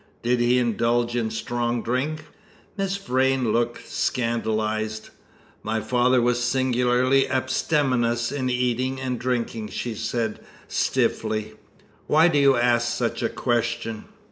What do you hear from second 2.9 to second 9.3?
Vrain looked scandalised. "My father was singularly abstemious in eating and